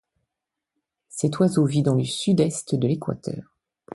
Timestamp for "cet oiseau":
1.09-1.63